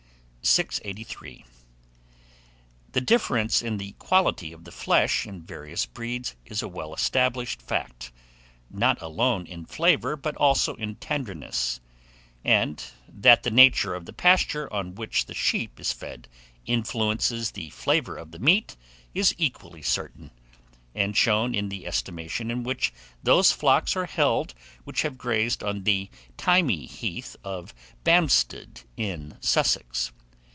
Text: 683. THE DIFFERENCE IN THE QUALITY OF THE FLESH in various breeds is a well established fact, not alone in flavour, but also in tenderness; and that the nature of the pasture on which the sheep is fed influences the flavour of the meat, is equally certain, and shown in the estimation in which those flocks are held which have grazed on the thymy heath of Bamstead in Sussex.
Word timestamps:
683. 0.43 1.45
THE 2.93 2.99
DIFFERENCE 2.99 3.61
IN 3.61 3.77
THE 3.77 3.91
QUALITY 3.99 4.51
OF 4.53 4.63
THE 4.63 4.71
FLESH 4.71 5.27
in 5.27 5.43
various 5.43 5.85
breeds 5.85 6.35
is 6.47 6.63
a 6.63 6.67
well 6.67 6.95
established 6.95 7.61
fact, 7.61 8.11
not 8.67 8.99
alone 9.03 9.45
in 9.45 9.65
flavour, 9.67 10.15
but 10.15 10.35
also 10.37 10.73
in 10.75 10.95
tenderness; 10.95 11.79
and 12.43 12.83
that 13.07 13.43
the 13.43 13.51
nature 13.51 13.93
of 13.93 14.05
the 14.05 14.13
pasture 14.13 14.67
on 14.73 14.95
which 14.95 15.27
the 15.27 15.35
sheep 15.35 15.79
is 15.79 15.93
fed 15.93 16.27
influences 16.65 17.51
the 17.51 17.69
flavour 17.69 18.17
of 18.17 18.31
the 18.31 18.39
meat, 18.39 18.75
is 19.13 19.35
equally 19.37 19.83
certain, 19.83 20.31
and 20.95 21.15
shown 21.15 21.53
in 21.53 21.69
the 21.69 21.85
estimation 21.85 22.49
in 22.49 22.63
which 22.63 22.91
those 23.21 23.51
flocks 23.51 23.95
are 23.95 24.07
held 24.07 24.55
which 24.85 25.03
have 25.03 25.19
grazed 25.19 25.63
on 25.63 25.83
the 25.83 26.09
thymy 26.39 26.87
heath 26.87 27.35
of 27.43 27.75
Bamstead 28.03 28.81
in 28.97 29.37
Sussex. 29.39 30.11